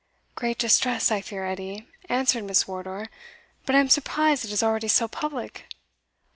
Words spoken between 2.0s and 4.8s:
answered Miss Wardour; "but I am surprised it is